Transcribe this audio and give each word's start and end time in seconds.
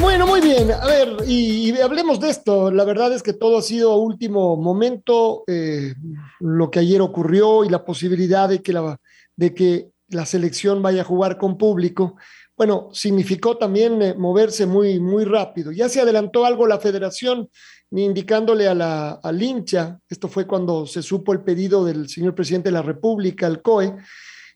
Bueno, 0.00 0.26
muy 0.26 0.40
bien. 0.40 0.70
A 0.70 0.84
ver, 0.86 1.16
y, 1.26 1.78
hablemos 1.80 2.20
de 2.20 2.30
esto. 2.30 2.70
La 2.70 2.84
verdad 2.84 3.12
es 3.12 3.22
que 3.22 3.32
todo 3.32 3.58
ha 3.58 3.62
sido 3.62 3.96
último 3.96 4.56
momento. 4.56 5.44
Eh, 5.46 5.94
lo 6.40 6.70
que 6.70 6.80
ayer 6.80 7.00
ocurrió 7.00 7.64
y 7.64 7.68
la 7.68 7.84
posibilidad 7.84 8.48
de 8.48 8.62
que 8.62 8.72
la, 8.72 9.00
de 9.36 9.54
que 9.54 9.90
la 10.08 10.26
selección 10.26 10.82
vaya 10.82 11.02
a 11.02 11.04
jugar 11.04 11.38
con 11.38 11.56
público. 11.56 12.16
Bueno, 12.56 12.88
significó 12.92 13.56
también 13.56 14.00
eh, 14.02 14.14
moverse 14.14 14.66
muy, 14.66 15.00
muy 15.00 15.24
rápido. 15.24 15.72
Ya 15.72 15.88
se 15.88 16.00
adelantó 16.00 16.44
algo 16.44 16.66
la 16.66 16.78
federación, 16.78 17.48
indicándole 17.90 18.68
a 18.68 18.74
la, 18.74 19.10
al 19.22 19.42
hincha, 19.42 19.98
esto 20.08 20.28
fue 20.28 20.46
cuando 20.46 20.86
se 20.86 21.02
supo 21.02 21.32
el 21.32 21.42
pedido 21.42 21.84
del 21.84 22.08
señor 22.08 22.34
presidente 22.34 22.68
de 22.68 22.74
la 22.74 22.82
República, 22.82 23.46
el 23.46 23.62
COE, 23.62 23.94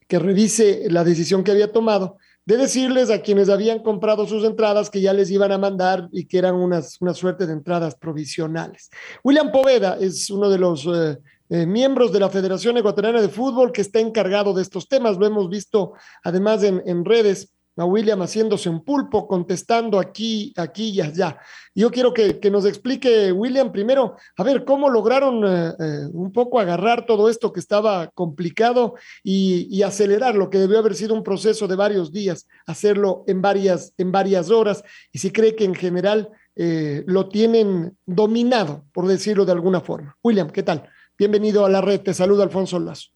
que 0.09 0.19
revise 0.19 0.87
la 0.91 1.05
decisión 1.05 1.45
que 1.45 1.53
había 1.53 1.73
tomado 1.73 2.19
de 2.45 2.57
decirles 2.57 3.11
a 3.11 3.21
quienes 3.21 3.49
habían 3.49 3.81
comprado 3.81 4.27
sus 4.27 4.45
entradas 4.45 4.91
que 4.91 5.01
ya 5.01 5.13
les 5.13 5.31
iban 5.31 5.53
a 5.53 5.59
mandar 5.59 6.09
y 6.13 6.27
que 6.27 6.39
eran 6.39 6.55
unas, 6.55 7.01
una 7.01 7.15
suerte 7.15 7.47
de 7.47 7.53
entradas 7.53 7.95
provisionales. 7.95 8.91
William 9.23 9.53
Poveda 9.53 9.97
es 10.01 10.31
uno 10.31 10.49
de 10.49 10.59
los 10.59 10.87
eh, 10.87 11.19
eh, 11.51 11.67
miembros 11.67 12.13
de 12.13 12.21
la 12.21 12.31
Federación 12.31 12.77
Ecuatoriana 12.77 13.21
de 13.21 13.29
Fútbol 13.29 13.73
que 13.73 13.83
está 13.83 14.01
encargado 14.01 14.55
de 14.55 14.63
estos 14.63 14.89
temas. 14.89 15.17
Lo 15.17 15.27
hemos 15.27 15.49
visto 15.49 15.93
además 16.25 16.63
en, 16.63 16.83
en 16.87 17.05
redes 17.05 17.53
a 17.77 17.85
William 17.85 18.21
haciéndose 18.21 18.69
un 18.69 18.85
pulpo, 18.85 19.27
contestando 19.27 19.99
aquí, 19.99 20.53
aquí 20.57 20.91
y 20.91 21.01
allá. 21.01 21.39
Yo 21.75 21.91
quiero 21.91 22.13
que, 22.13 22.39
nos 22.51 22.67
explique, 22.67 23.33
William, 23.33 23.73
primero, 23.73 24.17
a 24.37 24.43
ver, 24.43 24.65
cómo 24.65 24.91
lograron 24.91 25.45
eh, 25.45 25.73
eh, 25.79 26.07
un 26.13 26.33
poco 26.33 26.61
agarrar 26.61 27.07
todo 27.07 27.29
esto 27.31 27.53
que 27.53 27.61
estaba 27.61 28.09
complicado 28.09 28.95
y, 29.23 29.81
acelerar 29.83 30.35
lo 30.35 30.51
que 30.51 30.59
debió 30.59 30.79
haber 30.79 30.95
sido 30.95 31.15
un 31.15 31.23
proceso 31.23 31.67
de 31.67 31.75
varios 31.75 32.13
días, 32.13 32.47
hacerlo 32.67 33.25
en 33.27 33.41
varias, 33.41 33.95
en 33.97 34.13
varias 34.13 34.51
horas, 34.51 34.85
y 35.11 35.19
si 35.19 35.33
cree 35.33 35.57
que 35.57 35.65
en 35.65 35.75
general 35.75 36.29
eh, 36.55 37.03
lo 37.07 37.31
tienen 37.31 37.97
dominado, 38.05 38.85
por 38.93 39.07
decirlo 39.07 39.47
de 39.47 39.53
alguna 39.53 39.81
forma. 39.81 40.17
William, 40.23 40.51
¿qué 40.51 40.63
tal? 40.63 40.87
Bienvenido 41.17 41.65
a 41.65 41.71
la 41.71 41.81
red, 41.81 42.01
te 42.01 42.13
saluda 42.13 42.45
Alfonso 42.45 42.79
Lazo. 42.79 43.09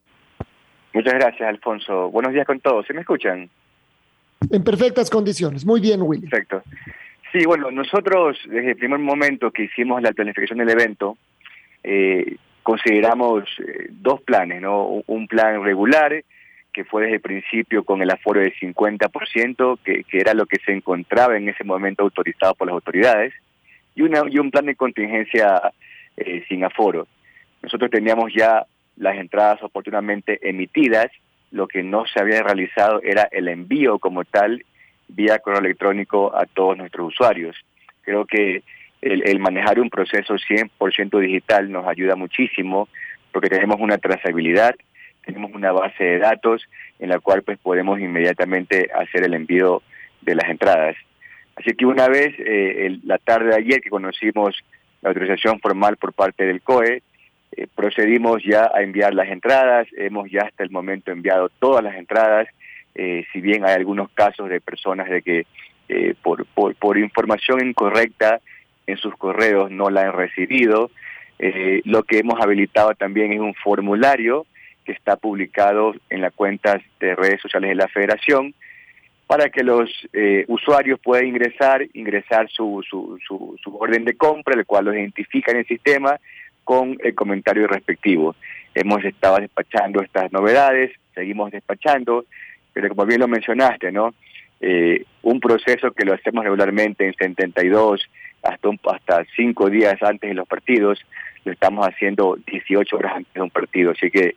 Muchas 0.93 1.13
gracias, 1.13 1.47
Alfonso. 1.47 2.09
Buenos 2.09 2.33
días 2.33 2.47
con 2.47 2.59
todos. 2.61 2.85
¿Se 2.87 2.93
me 2.93 3.01
escuchan? 3.01 3.49
En 4.51 4.63
perfectas 4.63 5.09
condiciones. 5.09 5.65
Muy 5.65 5.81
bien, 5.81 6.01
Willy. 6.01 6.27
Perfecto. 6.27 6.63
Sí, 7.31 7.45
bueno, 7.45 7.69
nosotros 7.71 8.37
desde 8.47 8.71
el 8.71 8.77
primer 8.77 8.99
momento 8.99 9.51
que 9.51 9.63
hicimos 9.63 10.01
la 10.01 10.13
planificación 10.13 10.59
del 10.59 10.69
evento, 10.69 11.17
eh, 11.83 12.37
consideramos 12.63 13.43
eh, 13.59 13.87
dos 13.89 14.21
planes, 14.21 14.61
¿no? 14.61 15.03
Un 15.07 15.27
plan 15.27 15.63
regular, 15.63 16.23
que 16.71 16.85
fue 16.85 17.03
desde 17.03 17.15
el 17.15 17.21
principio 17.21 17.83
con 17.83 18.01
el 18.01 18.09
aforo 18.09 18.39
del 18.39 18.53
50%, 18.53 19.79
que, 19.83 20.03
que 20.03 20.19
era 20.19 20.33
lo 20.33 20.45
que 20.45 20.59
se 20.65 20.71
encontraba 20.71 21.37
en 21.37 21.49
ese 21.49 21.63
momento 21.63 22.03
autorizado 22.03 22.53
por 22.55 22.67
las 22.67 22.73
autoridades, 22.73 23.33
y, 23.95 24.01
una, 24.01 24.23
y 24.29 24.39
un 24.39 24.51
plan 24.51 24.65
de 24.65 24.75
contingencia 24.75 25.73
eh, 26.17 26.43
sin 26.47 26.63
aforo. 26.63 27.07
Nosotros 27.61 27.89
teníamos 27.91 28.31
ya 28.33 28.65
las 28.97 29.17
entradas 29.17 29.61
oportunamente 29.63 30.39
emitidas 30.47 31.07
lo 31.55 31.69
que 31.69 31.83
no 31.83 32.05
se 32.05 32.19
había 32.19 32.43
realizado 32.43 32.99
era 33.01 33.29
el 33.31 33.47
envío 33.47 33.97
como 33.97 34.25
tal 34.25 34.65
vía 35.07 35.39
correo 35.39 35.61
electrónico 35.61 36.35
a 36.35 36.45
todos 36.45 36.77
nuestros 36.77 37.13
usuarios. 37.13 37.55
Creo 38.01 38.25
que 38.25 38.61
el, 39.01 39.39
manejar 39.39 39.79
un 39.79 39.89
proceso 39.89 40.33
100% 40.33 41.17
digital 41.17 41.71
nos 41.71 41.87
ayuda 41.87 42.17
muchísimo 42.17 42.89
porque 43.31 43.47
tenemos 43.47 43.77
una 43.79 43.97
trazabilidad, 43.97 44.75
tenemos 45.25 45.53
una 45.53 45.71
base 45.71 46.03
de 46.03 46.19
datos 46.19 46.61
en 46.99 47.07
la 47.07 47.19
cual 47.19 47.41
pues 47.43 47.57
podemos 47.57 48.01
inmediatamente 48.01 48.89
hacer 48.93 49.23
el 49.23 49.33
envío 49.33 49.81
de 50.23 50.35
las 50.35 50.49
entradas. 50.49 50.97
Así 51.55 51.71
que 51.71 51.85
una 51.85 52.09
vez, 52.09 52.35
eh, 52.37 52.99
la 53.05 53.17
tarde 53.17 53.51
de 53.51 53.55
ayer 53.55 53.79
que 53.79 53.89
conocimos 53.89 54.61
la 55.01 55.09
autorización 55.09 55.61
formal 55.61 55.95
por 55.95 56.11
parte 56.11 56.45
del 56.45 56.61
COE, 56.61 57.01
eh, 57.51 57.67
procedimos 57.73 58.43
ya 58.43 58.69
a 58.73 58.81
enviar 58.81 59.13
las 59.13 59.29
entradas, 59.29 59.87
hemos 59.95 60.29
ya 60.29 60.41
hasta 60.41 60.63
el 60.63 60.71
momento 60.71 61.11
enviado 61.11 61.49
todas 61.59 61.83
las 61.83 61.95
entradas, 61.95 62.47
eh, 62.95 63.25
si 63.31 63.39
bien 63.39 63.65
hay 63.65 63.75
algunos 63.75 64.09
casos 64.11 64.49
de 64.49 64.59
personas 64.59 65.09
de 65.09 65.21
que 65.21 65.45
eh, 65.87 66.15
por, 66.21 66.45
por, 66.45 66.97
información 66.97 67.65
incorrecta 67.65 68.41
en 68.87 68.97
sus 68.97 69.15
correos 69.15 69.71
no 69.71 69.89
la 69.89 70.01
han 70.01 70.13
recibido, 70.13 70.89
lo 71.83 72.03
que 72.03 72.19
hemos 72.19 72.39
habilitado 72.41 72.95
también 72.95 73.33
es 73.33 73.39
un 73.39 73.53
formulario 73.55 74.45
que 74.85 74.93
está 74.93 75.17
publicado 75.17 75.93
en 76.09 76.21
las 76.21 76.33
cuentas 76.33 76.81
de 77.01 77.13
redes 77.13 77.41
sociales 77.41 77.69
de 77.71 77.75
la 77.75 77.89
federación, 77.89 78.53
para 79.27 79.49
que 79.49 79.63
los 79.63 79.89
usuarios 80.47 80.99
puedan 81.01 81.27
ingresar, 81.27 81.85
ingresar 81.93 82.49
su, 82.49 82.81
su, 82.89 83.19
su, 83.27 83.57
su, 83.61 83.75
orden 83.75 84.05
de 84.05 84.15
compra, 84.15 84.55
el 84.55 84.65
cual 84.65 84.85
los 84.85 84.95
identifica 84.95 85.51
en 85.51 85.57
el 85.57 85.67
sistema 85.67 86.19
con 86.65 86.97
el 87.01 87.15
comentario 87.15 87.67
respectivo. 87.67 88.35
Hemos 88.73 89.05
estado 89.05 89.37
despachando 89.37 90.01
estas 90.01 90.33
novedades, 90.33 90.91
seguimos 91.13 91.51
despachando, 91.51 92.25
pero 92.73 92.89
como 92.89 93.05
bien 93.05 93.21
lo 93.21 93.29
mencionaste, 93.29 93.91
¿no? 93.93 94.13
Eh, 94.59 95.05
un 95.21 95.39
proceso 95.39 95.91
que 95.91 96.05
lo 96.05 96.13
hacemos 96.13 96.43
regularmente 96.43 97.05
en 97.05 97.13
72 97.13 98.01
hasta 98.43 98.69
un, 98.69 98.79
hasta 98.91 99.25
cinco 99.35 99.69
días 99.69 99.95
antes 100.01 100.29
de 100.29 100.33
los 100.33 100.47
partidos, 100.47 100.99
lo 101.45 101.51
estamos 101.51 101.87
haciendo 101.87 102.37
18 102.45 102.97
horas 102.97 103.13
antes 103.17 103.33
de 103.33 103.41
un 103.41 103.49
partido, 103.49 103.91
así 103.91 104.09
que 104.09 104.35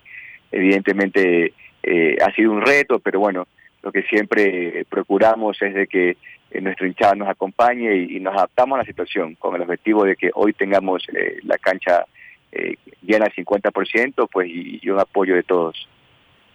evidentemente 0.52 1.52
eh, 1.82 2.16
ha 2.24 2.32
sido 2.34 2.52
un 2.52 2.62
reto, 2.62 2.98
pero 3.00 3.20
bueno, 3.20 3.48
lo 3.82 3.92
que 3.92 4.02
siempre 4.02 4.84
procuramos 4.88 5.60
es 5.62 5.74
de 5.74 5.86
que 5.86 6.16
eh, 6.50 6.60
nuestro 6.60 6.86
hinchada 6.86 7.14
nos 7.14 7.28
acompañe 7.28 7.94
y, 7.96 8.20
nos 8.20 8.34
adaptamos 8.34 8.76
a 8.76 8.82
la 8.82 8.86
situación 8.86 9.34
con 9.36 9.54
el 9.54 9.62
objetivo 9.62 10.04
de 10.04 10.16
que 10.16 10.30
hoy 10.34 10.52
tengamos 10.52 11.04
la 11.42 11.58
cancha 11.58 12.06
eh, 12.50 12.76
llena 13.02 13.26
al 13.26 13.32
50%, 13.32 14.28
pues 14.32 14.48
y, 14.48 14.88
un 14.88 14.98
apoyo 14.98 15.34
de 15.34 15.42
todos. 15.42 15.88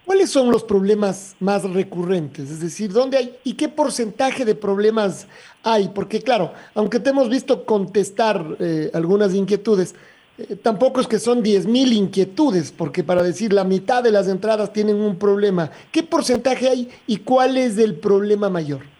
¿Cuáles 0.04 0.28
son 0.28 0.50
los 0.50 0.64
problemas 0.64 1.36
más 1.40 1.62
recurrentes? 1.70 2.50
Es 2.50 2.60
decir, 2.60 2.92
¿dónde 2.92 3.16
hay 3.16 3.36
y 3.44 3.54
qué 3.54 3.68
porcentaje 3.68 4.44
de 4.44 4.54
problemas 4.54 5.28
hay? 5.62 5.88
Porque 5.94 6.20
claro, 6.20 6.52
aunque 6.74 7.00
te 7.00 7.10
hemos 7.10 7.30
visto 7.30 7.64
contestar 7.64 8.44
eh, 8.60 8.90
algunas 8.92 9.34
inquietudes, 9.34 9.94
eh, 10.36 10.56
tampoco 10.56 11.00
es 11.00 11.06
que 11.06 11.18
son 11.18 11.42
10.000 11.42 11.92
inquietudes, 11.92 12.72
porque 12.72 13.04
para 13.04 13.22
decir 13.22 13.52
la 13.52 13.64
mitad 13.64 14.02
de 14.02 14.10
las 14.10 14.28
entradas 14.28 14.72
tienen 14.72 14.96
un 14.96 15.16
problema. 15.16 15.70
¿Qué 15.90 16.02
porcentaje 16.02 16.68
hay 16.68 16.90
y 17.06 17.18
cuál 17.18 17.56
es 17.56 17.78
el 17.78 17.94
problema 17.94 18.50
mayor? 18.50 18.93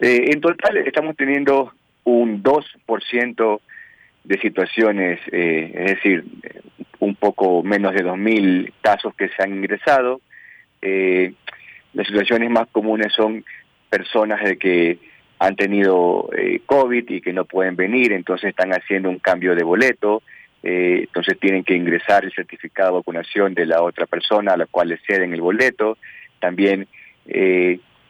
Eh, 0.00 0.30
en 0.32 0.40
total 0.40 0.76
estamos 0.78 1.16
teniendo 1.16 1.72
un 2.04 2.42
2% 2.42 3.60
de 4.24 4.40
situaciones, 4.40 5.20
eh, 5.32 5.72
es 5.74 5.94
decir, 5.96 6.24
un 6.98 7.14
poco 7.14 7.62
menos 7.62 7.94
de 7.94 8.04
2.000 8.04 8.72
casos 8.82 9.14
que 9.14 9.28
se 9.28 9.42
han 9.42 9.54
ingresado. 9.54 10.20
Eh, 10.82 11.32
las 11.94 12.06
situaciones 12.06 12.50
más 12.50 12.68
comunes 12.68 13.12
son 13.14 13.44
personas 13.88 14.42
de 14.42 14.58
que 14.58 14.98
han 15.38 15.56
tenido 15.56 16.30
COVID 16.64 17.10
y 17.10 17.20
que 17.20 17.32
no 17.32 17.44
pueden 17.44 17.76
venir, 17.76 18.12
entonces 18.12 18.50
están 18.50 18.72
haciendo 18.72 19.10
un 19.10 19.18
cambio 19.18 19.54
de 19.54 19.64
boleto, 19.64 20.22
entonces 20.62 21.38
tienen 21.38 21.62
que 21.62 21.74
ingresar 21.74 22.24
el 22.24 22.32
certificado 22.32 22.92
de 22.92 22.96
vacunación 22.96 23.54
de 23.54 23.66
la 23.66 23.82
otra 23.82 24.06
persona 24.06 24.52
a 24.52 24.56
la 24.56 24.66
cual 24.66 24.88
le 24.88 24.98
ceden 25.06 25.34
el 25.34 25.42
boleto. 25.42 25.98
También 26.40 26.88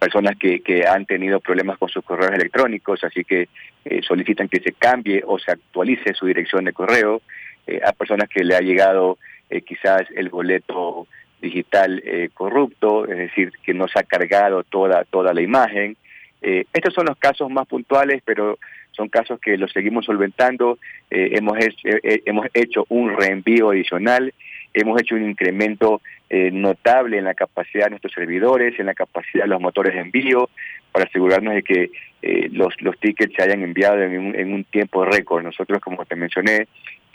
personas 0.07 0.37
que, 0.39 0.61
que 0.61 0.87
han 0.87 1.05
tenido 1.05 1.41
problemas 1.41 1.79
con 1.79 1.89
sus 1.89 2.05
correos 2.05 2.33
electrónicos, 2.33 3.03
así 3.03 3.25
que 3.25 3.49
eh, 3.85 4.03
solicitan 4.03 4.49
que 4.49 4.61
se 4.61 4.71
cambie 4.71 5.21
o 5.27 5.37
se 5.37 5.51
actualice 5.51 6.15
su 6.15 6.27
dirección 6.27 6.65
de 6.65 6.73
correo, 6.73 7.23
eh, 7.67 7.81
a 7.85 7.91
personas 7.91 8.29
que 8.29 8.45
le 8.45 8.55
ha 8.55 8.61
llegado 8.61 9.19
eh, 9.51 9.63
quizás 9.63 10.03
el 10.15 10.29
boleto 10.29 11.09
digital 11.43 12.03
corrupto, 12.35 13.07
es 13.07 13.19
decir, 13.19 13.51
que 13.65 13.75
no 13.75 13.89
se 13.89 13.99
ha 13.99 14.05
cargado 14.05 14.63
toda, 14.63 15.05
toda 15.05 15.35
la 15.35 15.43
imagen, 15.43 15.97
estos 16.41 16.95
son 16.95 17.07
los 17.07 17.19
casos 17.19 17.51
más 17.51 17.67
puntuales, 17.67 18.23
pero 18.25 18.59
son 18.93 19.09
casos 19.09 19.39
que 19.39 19.59
los 19.59 19.71
seguimos 19.73 20.07
solventando. 20.07 20.79
hemos, 21.11 21.59
hecho, 21.59 21.89
hemos 22.03 22.47
hecho 22.55 22.87
un 22.89 23.15
reenvío 23.17 23.71
adicional, 23.71 24.33
hemos 24.73 25.01
hecho 25.01 25.15
un 25.15 25.29
incremento 25.29 26.01
notable 26.31 27.19
en 27.19 27.25
la 27.25 27.35
capacidad 27.35 27.85
de 27.85 27.91
nuestros 27.91 28.13
servidores, 28.13 28.79
en 28.79 28.87
la 28.87 28.95
capacidad 28.95 29.45
de 29.45 29.51
los 29.51 29.61
motores 29.61 29.95
de 29.95 30.01
envío, 30.01 30.51
para 30.93 31.05
asegurarnos 31.05 31.55
de 31.55 31.63
que 31.63 31.91
los, 32.51 32.75
los 32.81 32.99
tickets 32.99 33.35
se 33.37 33.43
hayan 33.43 33.63
enviado 33.63 34.03
en 34.03 34.19
un, 34.19 34.35
en 34.35 34.53
un 34.53 34.65
tiempo 34.65 35.05
récord. 35.05 35.45
Nosotros, 35.45 35.81
como 35.81 36.05
te 36.05 36.17
mencioné, 36.17 36.67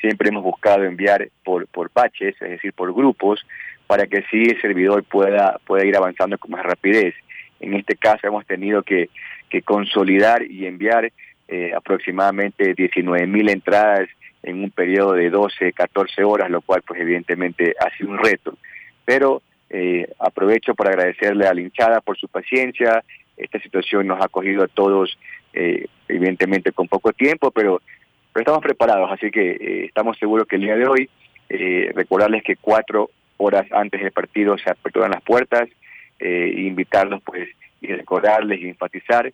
siempre 0.01 0.29
hemos 0.29 0.43
buscado 0.43 0.83
enviar 0.83 1.29
por, 1.43 1.67
por 1.67 1.89
patches, 1.89 2.35
es 2.41 2.49
decir, 2.49 2.73
por 2.73 2.93
grupos, 2.93 3.45
para 3.87 4.07
que 4.07 4.19
así 4.19 4.43
el 4.43 4.59
servidor 4.59 5.03
pueda, 5.03 5.59
pueda 5.65 5.85
ir 5.85 5.95
avanzando 5.95 6.37
con 6.37 6.51
más 6.51 6.63
rapidez. 6.63 7.13
En 7.59 7.75
este 7.75 7.95
caso 7.95 8.27
hemos 8.27 8.45
tenido 8.45 8.83
que, 8.83 9.09
que 9.49 9.61
consolidar 9.61 10.43
y 10.43 10.65
enviar 10.65 11.11
eh, 11.47 11.71
aproximadamente 11.75 12.75
19.000 12.75 13.51
entradas 13.51 14.09
en 14.43 14.63
un 14.63 14.71
periodo 14.71 15.13
de 15.13 15.29
12, 15.29 15.73
14 15.73 16.23
horas, 16.23 16.49
lo 16.49 16.61
cual 16.61 16.81
pues 16.81 16.99
evidentemente 16.99 17.75
ha 17.79 17.95
sido 17.95 18.09
un 18.09 18.17
reto. 18.17 18.57
Pero 19.05 19.41
eh, 19.69 20.07
aprovecho 20.19 20.75
para 20.75 20.91
agradecerle 20.91 21.47
a 21.47 21.53
la 21.53 21.61
hinchada 21.61 22.01
por 22.01 22.17
su 22.17 22.27
paciencia. 22.27 23.03
Esta 23.37 23.59
situación 23.59 24.07
nos 24.07 24.21
ha 24.21 24.27
cogido 24.27 24.63
a 24.63 24.67
todos, 24.67 25.17
eh, 25.53 25.87
evidentemente 26.07 26.71
con 26.71 26.87
poco 26.87 27.13
tiempo, 27.13 27.51
pero 27.51 27.81
pero 28.33 28.43
estamos 28.43 28.61
preparados, 28.61 29.11
así 29.11 29.29
que 29.29 29.51
eh, 29.51 29.85
estamos 29.85 30.17
seguros 30.17 30.47
que 30.47 30.55
el 30.55 30.61
día 30.61 30.75
de 30.75 30.87
hoy, 30.87 31.09
eh, 31.49 31.91
recordarles 31.93 32.43
que 32.43 32.55
cuatro 32.55 33.09
horas 33.37 33.65
antes 33.71 34.01
del 34.01 34.11
partido 34.11 34.57
se 34.57 34.69
aperturan 34.69 35.11
las 35.11 35.21
puertas, 35.21 35.67
eh, 36.19 36.53
invitarlos 36.55 37.21
pues 37.23 37.49
y 37.81 37.87
recordarles 37.87 38.61
y 38.61 38.69
enfatizar 38.69 39.31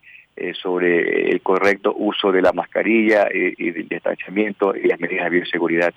sobre 0.61 1.31
el 1.31 1.41
correcto 1.41 1.95
uso 1.97 2.31
de 2.31 2.43
la 2.43 2.53
mascarilla 2.53 3.27
y 3.33 3.71
del 3.71 3.89
distanciamiento 3.89 4.75
y 4.75 4.83
las 4.83 4.99
medidas 4.99 5.25
de 5.25 5.39
bioseguridad. 5.39 5.91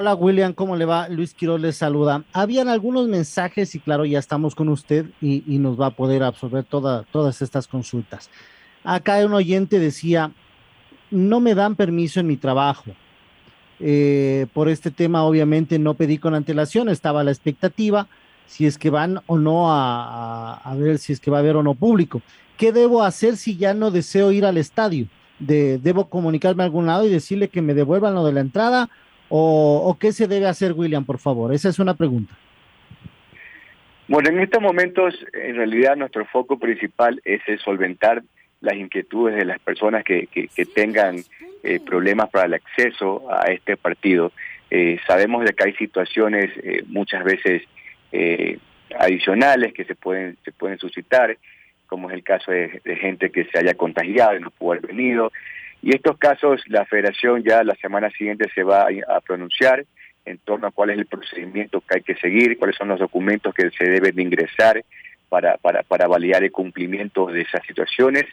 Hola 0.00 0.14
William, 0.14 0.54
¿cómo 0.54 0.76
le 0.76 0.86
va? 0.86 1.10
Luis 1.10 1.34
Quiroz 1.34 1.60
les 1.60 1.76
saluda. 1.76 2.24
Habían 2.32 2.68
algunos 2.68 3.06
mensajes 3.06 3.74
y 3.74 3.80
claro, 3.80 4.06
ya 4.06 4.18
estamos 4.18 4.54
con 4.54 4.70
usted 4.70 5.04
y, 5.20 5.44
y 5.46 5.58
nos 5.58 5.78
va 5.78 5.88
a 5.88 5.90
poder 5.90 6.22
absorber 6.22 6.64
toda, 6.64 7.02
todas 7.12 7.42
estas 7.42 7.68
consultas. 7.68 8.30
Acá 8.82 9.22
un 9.26 9.34
oyente 9.34 9.78
decía, 9.78 10.32
no 11.10 11.40
me 11.40 11.54
dan 11.54 11.76
permiso 11.76 12.18
en 12.18 12.28
mi 12.28 12.38
trabajo. 12.38 12.92
Eh, 13.78 14.46
por 14.54 14.70
este 14.70 14.90
tema, 14.90 15.24
obviamente, 15.24 15.78
no 15.78 15.92
pedí 15.92 16.16
con 16.16 16.34
antelación, 16.34 16.88
estaba 16.88 17.22
la 17.22 17.32
expectativa 17.32 18.08
si 18.46 18.64
es 18.64 18.78
que 18.78 18.88
van 18.88 19.20
o 19.26 19.36
no 19.36 19.70
a, 19.70 20.54
a, 20.54 20.74
ver 20.76 20.96
si 20.96 21.12
es 21.12 21.20
que 21.20 21.30
va 21.30 21.36
a 21.36 21.40
haber 21.40 21.56
o 21.56 21.62
no 21.62 21.74
público. 21.74 22.22
¿Qué 22.56 22.72
debo 22.72 23.02
hacer 23.02 23.36
si 23.36 23.58
ya 23.58 23.74
no 23.74 23.90
deseo 23.90 24.32
ir 24.32 24.46
al 24.46 24.56
estadio? 24.56 25.08
De, 25.38 25.76
¿Debo 25.76 26.08
comunicarme 26.08 26.62
a 26.62 26.66
algún 26.66 26.86
lado 26.86 27.04
y 27.04 27.10
decirle 27.10 27.48
que 27.48 27.60
me 27.60 27.74
devuelvan 27.74 28.14
lo 28.14 28.24
de 28.24 28.32
la 28.32 28.40
entrada? 28.40 28.88
¿O, 29.30 29.96
qué 29.98 30.12
se 30.12 30.26
debe 30.26 30.46
hacer, 30.46 30.72
William, 30.72 31.04
por 31.04 31.18
favor? 31.18 31.54
Esa 31.54 31.68
es 31.68 31.78
una 31.78 31.94
pregunta. 31.94 32.34
Bueno, 34.08 34.28
en 34.28 34.40
estos 34.40 34.60
momentos, 34.60 35.14
en 35.32 35.56
realidad, 35.56 35.96
nuestro 35.96 36.26
foco 36.26 36.58
principal 36.58 37.20
es 37.24 37.40
el 37.46 37.58
solventar 37.60 38.22
las 38.60 38.74
inquietudes 38.74 39.36
de 39.36 39.44
las 39.44 39.60
personas 39.60 40.04
que 40.04 40.28
tengan 40.74 41.16
eh, 41.62 41.78
problemas 41.78 42.28
para 42.30 42.46
el 42.46 42.54
acceso 42.54 43.26
a 43.30 43.52
este 43.52 43.76
partido. 43.76 44.32
Eh, 44.70 44.98
sabemos 45.06 45.44
de 45.44 45.52
que 45.52 45.64
hay 45.64 45.74
situaciones 45.74 46.50
eh, 46.62 46.84
muchas 46.86 47.24
veces 47.24 47.62
eh, 48.12 48.58
adicionales 48.98 49.74
que 49.74 49.84
se 49.84 49.96
pueden, 49.96 50.38
se 50.44 50.52
pueden 50.52 50.78
suscitar, 50.78 51.36
como 51.88 52.08
es 52.08 52.14
el 52.14 52.22
caso 52.22 52.52
de, 52.52 52.80
de, 52.84 52.96
gente 52.96 53.30
que 53.30 53.46
se 53.46 53.58
haya 53.58 53.74
contagiado 53.74 54.36
y 54.36 54.40
no 54.40 54.50
pudo 54.50 54.72
haber 54.72 54.86
venido. 54.86 55.32
Y 55.82 55.94
estos 55.94 56.18
casos 56.18 56.62
la 56.66 56.84
federación 56.84 57.42
ya 57.42 57.64
la 57.64 57.74
semana 57.76 58.10
siguiente 58.10 58.50
se 58.54 58.62
va 58.62 58.86
a, 59.08 59.20
pronunciar 59.20 59.84
en 60.24 60.38
torno 60.38 60.66
a 60.66 60.70
cuál 60.70 60.90
es 60.90 60.98
el 60.98 61.06
procedimiento 61.06 61.80
que 61.80 61.96
hay 61.96 62.02
que 62.02 62.14
seguir, 62.16 62.58
cuáles 62.58 62.76
son 62.76 62.88
los 62.88 63.00
documentos 63.00 63.54
que 63.54 63.70
se 63.70 63.84
deben 63.84 64.14
de 64.14 64.22
ingresar, 64.22 64.84
para, 65.30 65.56
para, 65.58 65.82
para 65.84 66.08
validar 66.08 66.42
el 66.42 66.52
cumplimiento 66.52 67.26
de 67.26 67.42
esas 67.42 67.64
situaciones, 67.64 68.24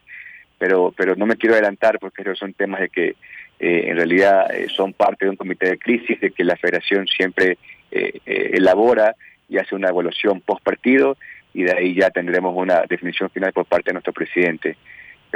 pero, 0.57 0.94
pero 0.97 1.15
no 1.15 1.27
me 1.27 1.38
quiero 1.38 1.53
adelantar 1.53 1.99
porque 1.99 2.23
esos 2.23 2.39
son 2.39 2.53
temas 2.53 2.81
de 2.81 2.89
que 2.89 3.15
eh, 3.59 3.85
en 3.88 3.95
realidad 3.95 4.51
eh, 4.53 4.67
son 4.67 4.93
parte 4.93 5.25
de 5.25 5.29
un 5.29 5.38
comité 5.38 5.69
de 5.69 5.77
crisis, 5.77 6.19
de 6.19 6.31
que 6.31 6.43
la 6.43 6.57
federación 6.57 7.07
siempre 7.07 7.57
eh, 7.91 8.19
eh, 8.25 8.51
elabora 8.53 9.15
y 9.47 9.57
hace 9.57 9.75
una 9.75 9.89
evaluación 9.89 10.41
post 10.41 10.63
partido 10.63 11.17
y 11.53 11.63
de 11.63 11.71
ahí 11.71 11.95
ya 11.95 12.09
tendremos 12.09 12.53
una 12.55 12.81
definición 12.89 13.29
final 13.29 13.53
por 13.53 13.65
parte 13.65 13.91
de 13.91 13.93
nuestro 13.93 14.11
presidente. 14.11 14.75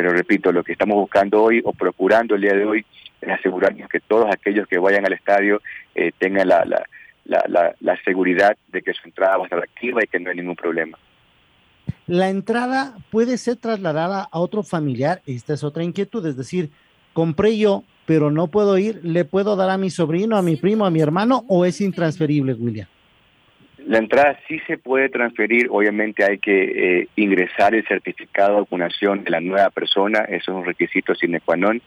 Pero 0.02 0.14
repito, 0.14 0.52
lo 0.52 0.64
que 0.64 0.72
estamos 0.72 0.96
buscando 0.96 1.44
hoy 1.44 1.62
o 1.64 1.74
procurando 1.74 2.34
el 2.34 2.42
día 2.42 2.56
de 2.56 2.66
hoy 2.66 2.84
es 3.22 3.30
asegurarnos 3.30 3.88
que 3.88 4.00
todos 4.00 4.26
aquellos 4.32 4.68
que 4.68 4.80
vayan 4.80 5.06
al 5.06 5.14
estadio 5.14 5.62
eh, 5.94 6.12
tengan 6.18 6.48
la, 6.48 6.66
la, 6.66 6.84
la, 7.26 7.44
la, 7.48 7.76
la 7.80 8.04
seguridad 8.04 8.58
de 8.70 8.82
que 8.82 8.94
su 8.94 9.08
entrada 9.08 9.38
va 9.38 9.44
a 9.44 9.46
estar 9.46 9.60
activa 9.60 10.04
y 10.04 10.08
que 10.08 10.20
no 10.20 10.32
hay 10.32 10.38
ningún 10.38 10.56
problema. 10.56 10.98
La 12.08 12.30
entrada 12.32 12.96
puede 13.12 13.38
ser 13.38 13.58
trasladada 13.58 14.28
a 14.32 14.40
otro 14.40 14.64
familiar, 14.64 15.22
esta 15.28 15.54
es 15.54 15.64
otra 15.64 15.84
inquietud, 15.84 16.26
es 16.26 16.36
decir, 16.36 16.72
compré 17.14 17.60
yo, 17.60 17.84
pero 18.08 18.32
no 18.32 18.48
puedo 18.48 18.80
ir, 18.80 19.02
¿le 19.04 19.24
puedo 19.24 19.56
dar 19.56 19.70
a 19.70 19.78
mi 19.78 19.92
sobrino, 19.92 20.36
a 20.36 20.42
mi 20.42 20.56
primo, 20.56 20.88
a 20.88 20.90
mi 20.90 21.00
hermano 21.00 21.46
o 21.48 21.64
es 21.64 21.80
intransferible, 21.80 22.56
William? 22.56 22.88
La 23.86 23.98
entrada 23.98 24.40
sí 24.48 24.60
se 24.68 24.78
puede 24.78 25.10
transferir, 25.10 25.68
obviamente 25.70 26.24
hay 26.24 26.38
que 26.38 27.02
eh, 27.02 27.08
ingresar 27.16 27.74
el 27.74 27.86
certificado 27.88 28.54
de 28.54 28.62
vacunación 28.62 29.24
de 29.24 29.32
la 29.32 29.42
nueva 29.42 29.70
persona, 29.72 30.20
eso 30.20 30.52
es 30.52 30.58
un 30.58 30.66
requisito 30.66 31.16
sine 31.16 31.42
qua 31.42 31.58
non, 31.58 31.82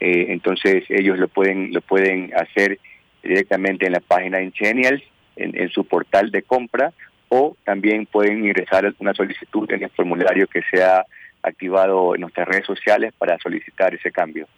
eh, 0.00 0.26
entonces 0.28 0.84
ellos 0.88 1.18
lo 1.18 1.28
pueden, 1.28 1.72
lo 1.72 1.80
pueden 1.80 2.32
hacer 2.34 2.78
directamente 3.22 3.86
en 3.86 3.92
la 3.92 4.00
página 4.00 4.38
de 4.38 4.44
Ingenials, 4.44 5.02
en, 5.36 5.56
en 5.56 5.68
su 5.70 5.84
portal 5.84 6.30
de 6.32 6.42
compra, 6.42 6.92
o 7.28 7.56
también 7.64 8.06
pueden 8.06 8.44
ingresar 8.44 8.92
una 8.98 9.14
solicitud 9.14 9.70
en 9.70 9.84
el 9.84 9.90
formulario 9.90 10.46
que 10.48 10.62
se 10.70 10.82
ha 10.82 11.04
activado 11.42 12.14
en 12.14 12.22
nuestras 12.22 12.48
redes 12.48 12.66
sociales 12.66 13.12
para 13.16 13.38
solicitar 13.38 13.94
ese 13.94 14.10
cambio. 14.10 14.48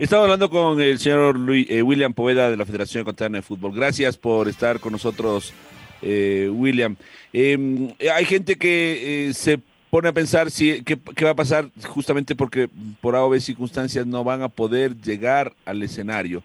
Estamos 0.00 0.22
hablando 0.22 0.48
con 0.48 0.80
el 0.80 0.98
señor 0.98 1.36
eh, 1.50 1.82
William 1.82 2.14
Poveda 2.14 2.50
de 2.50 2.56
la 2.56 2.64
Federación 2.64 3.02
Ecuatoriana 3.02 3.36
de 3.36 3.42
Fútbol. 3.42 3.74
Gracias 3.74 4.16
por 4.16 4.48
estar 4.48 4.80
con 4.80 4.92
nosotros, 4.92 5.52
eh, 6.00 6.48
William. 6.50 6.96
Eh, 7.34 7.94
hay 8.10 8.24
gente 8.24 8.56
que 8.56 9.28
eh, 9.28 9.34
se 9.34 9.60
pone 9.90 10.08
a 10.08 10.12
pensar 10.14 10.50
si 10.50 10.82
qué, 10.84 10.96
va 11.22 11.32
a 11.32 11.36
pasar 11.36 11.68
justamente 11.86 12.34
porque 12.34 12.70
por 13.02 13.14
A 13.14 13.22
o 13.22 13.28
B 13.28 13.38
circunstancias 13.40 14.06
no 14.06 14.24
van 14.24 14.40
a 14.40 14.48
poder 14.48 14.98
llegar 14.98 15.52
al 15.66 15.82
escenario. 15.82 16.42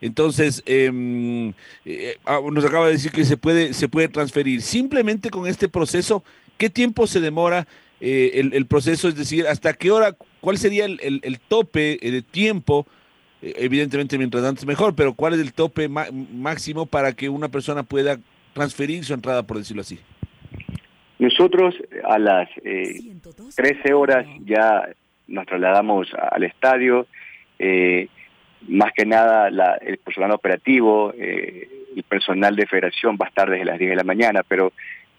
Entonces, 0.00 0.64
eh, 0.66 1.52
eh, 1.84 2.16
nos 2.50 2.64
acaba 2.64 2.86
de 2.86 2.94
decir 2.94 3.12
que 3.12 3.24
se 3.24 3.36
puede, 3.36 3.72
se 3.72 3.88
puede 3.88 4.08
transferir. 4.08 4.62
Simplemente 4.62 5.30
con 5.30 5.46
este 5.46 5.68
proceso, 5.68 6.24
¿qué 6.58 6.70
tiempo 6.70 7.06
se 7.06 7.20
demora 7.20 7.68
eh, 8.00 8.32
el, 8.34 8.52
el, 8.52 8.66
proceso? 8.66 9.06
Es 9.06 9.14
decir, 9.14 9.46
¿hasta 9.46 9.74
qué 9.74 9.92
hora? 9.92 10.16
¿Cuál 10.40 10.58
sería 10.58 10.86
el, 10.86 10.98
el, 11.04 11.20
el 11.22 11.38
tope 11.38 12.00
de 12.02 12.22
tiempo? 12.22 12.84
Eh, 13.42 13.54
evidentemente, 13.58 14.18
mientras 14.18 14.44
antes 14.44 14.66
mejor, 14.66 14.94
pero 14.94 15.14
¿cuál 15.14 15.34
es 15.34 15.40
el 15.40 15.52
tope 15.52 15.88
máximo 15.88 16.86
para 16.86 17.12
que 17.12 17.28
una 17.28 17.48
persona 17.48 17.82
pueda 17.82 18.18
transferir 18.52 19.04
su 19.04 19.14
entrada, 19.14 19.42
por 19.42 19.58
decirlo 19.58 19.82
así? 19.82 19.98
Nosotros 21.18 21.74
a 22.04 22.18
las 22.18 22.48
13 23.56 23.94
horas 23.94 24.26
ya 24.44 24.88
nos 25.28 25.46
trasladamos 25.46 26.08
al 26.14 26.44
estadio. 26.44 27.06
Eh, 27.58 28.08
más 28.68 28.92
que 28.92 29.06
nada 29.06 29.50
la, 29.50 29.74
el 29.76 29.98
personal 29.98 30.32
operativo, 30.32 31.12
eh, 31.16 31.68
el 31.94 32.02
personal 32.02 32.56
de 32.56 32.66
federación 32.66 33.16
va 33.20 33.26
a 33.26 33.28
estar 33.28 33.48
desde 33.48 33.64
las 33.64 33.78
10 33.78 33.90
de 33.90 33.96
la 33.96 34.04
mañana, 34.04 34.42
pero 34.46 34.72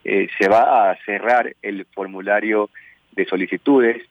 eh, 0.03 0.27
se 0.37 0.47
va 0.47 0.91
a 0.91 0.97
cerrar 1.05 1.55
el 1.61 1.85
formulario 1.93 2.69
de 3.13 3.25
solicitudes 3.25 4.03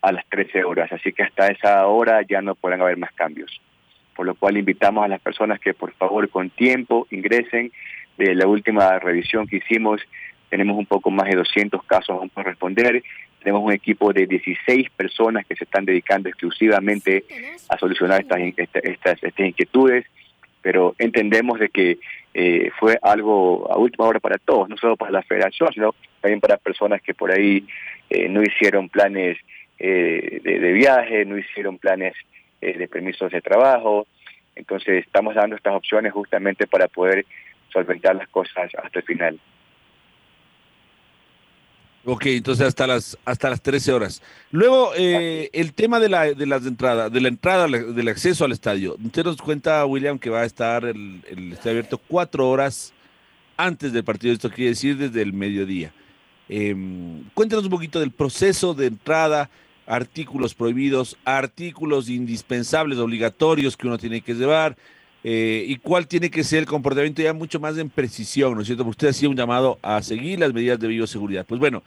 a 0.00 0.12
las 0.12 0.26
13 0.28 0.64
horas, 0.64 0.92
así 0.92 1.12
que 1.12 1.22
hasta 1.22 1.48
esa 1.48 1.86
hora 1.86 2.22
ya 2.22 2.40
no 2.40 2.54
podrán 2.54 2.82
haber 2.82 2.96
más 2.96 3.12
cambios. 3.12 3.60
Por 4.14 4.26
lo 4.26 4.34
cual 4.34 4.56
invitamos 4.56 5.04
a 5.04 5.08
las 5.08 5.20
personas 5.20 5.60
que 5.60 5.74
por 5.74 5.92
favor 5.92 6.28
con 6.28 6.50
tiempo 6.50 7.06
ingresen. 7.10 7.72
De 8.16 8.34
la 8.34 8.48
última 8.48 8.98
revisión 8.98 9.46
que 9.46 9.58
hicimos 9.58 10.00
tenemos 10.48 10.76
un 10.76 10.86
poco 10.86 11.10
más 11.10 11.28
de 11.28 11.36
200 11.36 11.84
casos 11.84 12.16
aún 12.16 12.30
por 12.30 12.44
responder 12.44 13.02
tenemos 13.40 13.62
un 13.62 13.72
equipo 13.72 14.12
de 14.12 14.26
16 14.26 14.90
personas 14.90 15.46
que 15.46 15.56
se 15.56 15.64
están 15.64 15.84
dedicando 15.84 16.28
exclusivamente 16.28 17.24
a 17.68 17.78
solucionar 17.78 18.20
estas, 18.20 18.40
estas, 18.82 19.22
estas 19.22 19.46
inquietudes, 19.46 20.06
pero 20.60 20.94
entendemos 20.98 21.58
de 21.60 21.68
que 21.68 21.98
eh, 22.34 22.70
fue 22.78 22.98
algo 23.00 23.70
a 23.72 23.78
última 23.78 24.06
hora 24.06 24.20
para 24.20 24.38
todos, 24.38 24.68
no 24.68 24.76
solo 24.76 24.96
para 24.96 25.12
la 25.12 25.22
federación, 25.22 25.72
sino 25.72 25.94
también 26.20 26.40
para 26.40 26.56
personas 26.56 27.00
que 27.00 27.14
por 27.14 27.30
ahí 27.30 27.64
eh, 28.10 28.28
no 28.28 28.42
hicieron 28.42 28.88
planes 28.88 29.38
eh, 29.78 30.40
de, 30.42 30.58
de, 30.58 30.72
viaje, 30.72 31.24
no 31.24 31.38
hicieron 31.38 31.78
planes 31.78 32.14
eh, 32.60 32.76
de 32.76 32.88
permisos 32.88 33.30
de 33.30 33.40
trabajo. 33.40 34.06
Entonces 34.56 35.04
estamos 35.06 35.34
dando 35.34 35.56
estas 35.56 35.74
opciones 35.74 36.12
justamente 36.12 36.66
para 36.66 36.88
poder 36.88 37.24
solventar 37.72 38.16
las 38.16 38.28
cosas 38.28 38.70
hasta 38.74 38.98
el 38.98 39.04
final. 39.04 39.40
Ok, 42.04 42.26
entonces 42.26 42.66
hasta 42.66 42.86
las 42.86 43.18
hasta 43.24 43.50
las 43.50 43.60
13 43.60 43.92
horas. 43.92 44.22
Luego, 44.50 44.92
eh, 44.96 45.50
el 45.52 45.74
tema 45.74 46.00
de 46.00 46.08
la 46.08 46.32
de 46.32 46.46
las 46.46 46.66
entradas, 46.66 47.12
de 47.12 47.20
la 47.20 47.28
entrada, 47.28 47.66
del 47.66 48.08
acceso 48.08 48.44
al 48.44 48.52
estadio. 48.52 48.96
Usted 49.04 49.24
nos 49.24 49.36
cuenta, 49.36 49.84
William, 49.84 50.18
que 50.18 50.30
va 50.30 50.40
a 50.40 50.44
estar 50.46 50.84
el, 50.84 51.22
el 51.28 51.52
estadio 51.52 51.72
abierto 51.72 51.98
cuatro 51.98 52.48
horas 52.48 52.94
antes 53.56 53.92
del 53.92 54.04
partido. 54.04 54.32
Esto 54.32 54.50
quiere 54.50 54.70
decir 54.70 54.96
desde 54.96 55.20
el 55.20 55.32
mediodía. 55.32 55.92
Eh, 56.48 56.74
cuéntanos 57.34 57.64
un 57.64 57.70
poquito 57.70 58.00
del 58.00 58.10
proceso 58.10 58.72
de 58.72 58.86
entrada, 58.86 59.50
artículos 59.88 60.54
prohibidos, 60.54 61.16
artículos 61.24 62.08
indispensables, 62.08 62.98
obligatorios 62.98 63.76
que 63.76 63.86
uno 63.86 63.98
tiene 63.98 64.20
que 64.20 64.34
llevar, 64.34 64.76
eh, 65.24 65.64
y 65.66 65.76
cuál 65.76 66.06
tiene 66.06 66.30
que 66.30 66.44
ser 66.44 66.60
el 66.60 66.66
comportamiento 66.66 67.22
ya 67.22 67.32
mucho 67.32 67.58
más 67.58 67.76
en 67.78 67.90
precisión, 67.90 68.54
¿no 68.54 68.60
es 68.60 68.66
cierto? 68.66 68.84
Porque 68.84 69.06
usted 69.06 69.08
hacía 69.08 69.28
un 69.28 69.36
llamado 69.36 69.78
a 69.82 70.00
seguir 70.02 70.38
las 70.38 70.52
medidas 70.52 70.78
de 70.78 70.86
bioseguridad. 70.86 71.44
Pues 71.44 71.58
bueno, 71.58 71.82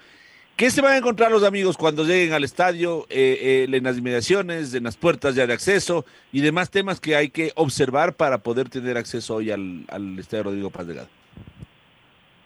¿qué 0.57 0.69
se 0.69 0.81
van 0.81 0.93
a 0.93 0.97
encontrar 0.97 1.31
los 1.31 1.43
amigos 1.43 1.77
cuando 1.77 2.03
lleguen 2.03 2.33
al 2.33 2.43
estadio, 2.43 3.05
eh, 3.09 3.67
eh, 3.69 3.75
en 3.75 3.83
las 3.83 3.97
inmediaciones, 3.97 4.73
en 4.73 4.83
las 4.83 4.97
puertas 4.97 5.35
ya 5.35 5.47
de 5.47 5.53
acceso 5.53 6.05
y 6.33 6.41
demás 6.41 6.71
temas 6.71 6.99
que 6.99 7.15
hay 7.15 7.29
que 7.29 7.51
observar 7.55 8.15
para 8.15 8.39
poder 8.39 8.67
tener 8.67 8.97
acceso 8.97 9.35
hoy 9.35 9.51
al, 9.51 9.85
al 9.87 10.19
estadio 10.19 10.43
Rodrigo 10.45 10.69
Paz 10.69 10.87
de 10.87 10.95
Gado? 10.95 11.09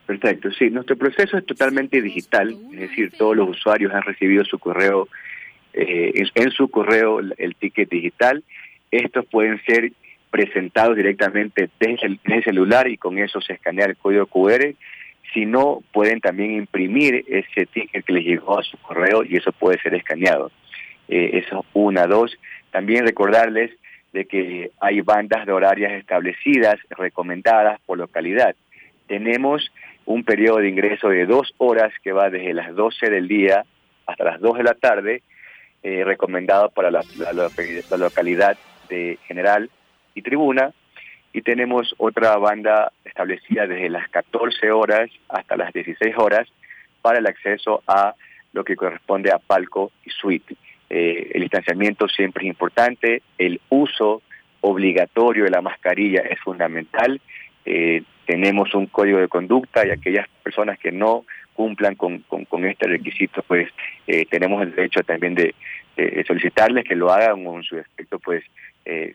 Perfecto, 0.06 0.52
sí, 0.52 0.70
nuestro 0.70 0.96
proceso 0.96 1.36
es 1.36 1.46
totalmente 1.48 2.00
digital, 2.00 2.56
es 2.74 2.80
decir, 2.80 3.12
todos 3.18 3.36
los 3.36 3.50
usuarios 3.50 3.92
han 3.92 4.04
recibido 4.04 4.46
su 4.46 4.60
correo, 4.60 5.08
eh, 5.76 6.24
en, 6.36 6.52
su 6.52 6.70
correo 6.70 7.20
el 7.20 7.56
ticket 7.56 7.90
digital. 7.90 8.44
Estos 8.92 9.26
pueden 9.26 9.62
ser 9.66 9.92
presentados 10.30 10.96
directamente 10.96 11.70
desde 11.80 12.06
el, 12.06 12.20
desde 12.24 12.38
el, 12.38 12.44
celular 12.44 12.88
y 12.88 12.98
con 12.98 13.18
eso 13.18 13.42
se 13.42 13.54
escanea 13.54 13.86
el 13.86 13.98
código 13.98 14.26
QR. 14.26 14.74
Si 15.34 15.46
no, 15.46 15.82
pueden 15.92 16.22
también 16.22 16.52
imprimir 16.52 17.26
ese 17.28 17.66
ticket 17.66 18.06
que 18.06 18.14
les 18.14 18.24
llegó 18.24 18.60
a 18.60 18.64
su 18.64 18.78
correo 18.78 19.24
y 19.24 19.36
eso 19.38 19.52
puede 19.52 19.80
ser 19.82 19.94
escaneado. 19.96 20.52
Eh, 21.08 21.42
eso 21.46 21.66
una, 21.74 22.06
dos. 22.06 22.38
También 22.72 23.06
recordarles 23.06 23.72
de 24.14 24.26
que 24.26 24.72
hay 24.80 25.02
bandas 25.02 25.46
de 25.46 25.52
horarias 25.52 25.92
establecidas, 25.94 26.76
recomendadas 26.90 27.80
por 27.86 27.98
localidad. 27.98 28.56
Tenemos 29.08 29.72
un 30.06 30.24
periodo 30.24 30.60
de 30.60 30.70
ingreso 30.70 31.10
de 31.10 31.26
dos 31.26 31.54
horas 31.58 31.92
que 32.04 32.12
va 32.12 32.30
desde 32.30 32.54
las 32.54 32.74
12 32.76 33.10
del 33.10 33.28
día 33.28 33.66
hasta 34.06 34.24
las 34.24 34.40
2 34.40 34.58
de 34.58 34.64
la 34.64 34.74
tarde, 34.74 35.22
eh, 35.88 36.04
recomendado 36.04 36.70
para 36.72 36.90
la, 36.90 37.04
localidad 37.96 38.58
de 38.90 39.20
general 39.28 39.70
y 40.16 40.24
tribuna, 40.24 40.74
y 41.32 41.44
tenemos 41.44 41.94
otra 42.00 42.38
banda 42.38 42.92
establecida 43.04 43.68
desde 43.68 43.90
las 43.90 44.10
14 44.10 44.72
horas 44.72 45.12
hasta 45.30 45.56
las 45.56 45.72
16 45.74 46.16
horas 46.18 46.48
para 47.04 47.20
el 47.20 47.28
acceso 47.28 47.84
a 47.86 48.16
lo 48.52 48.64
que 48.64 48.76
corresponde 48.76 49.32
a 49.32 49.38
palco 49.38 49.92
y 50.04 50.10
suite. 50.10 50.56
Eh, 50.90 51.30
el 51.36 51.42
distanciamiento 51.44 52.08
siempre 52.08 52.46
es 52.46 52.50
importante, 52.50 53.22
el 53.38 53.62
uso 53.70 54.24
obligatorio 54.62 55.44
de 55.44 55.52
la 55.52 55.62
mascarilla 55.62 56.22
es 56.22 56.40
fundamental, 56.40 57.22
eh, 57.64 58.02
tenemos 58.26 58.74
un 58.74 58.88
código 58.88 59.20
de 59.20 59.28
conducta 59.28 59.86
y 59.86 59.92
aquellas 59.92 60.28
personas 60.42 60.80
que 60.80 60.92
no 60.92 61.26
cumplan 61.56 61.96
con, 61.96 62.20
con, 62.20 62.46
con 62.46 62.66
este 62.66 62.88
requisito, 62.88 63.42
pues 63.48 63.70
eh, 64.06 64.26
tenemos 64.30 64.62
el 64.62 64.76
derecho 64.76 65.02
también 65.02 65.34
de, 65.34 65.56
de, 65.96 66.24
solicitarles 66.28 66.86
que 66.86 66.96
lo 66.96 67.12
hagan 67.12 67.46
o 67.48 67.58
en 67.58 67.64
su 67.64 67.78
defecto, 67.78 68.20
pues 68.20 68.44
eh, 68.86 69.14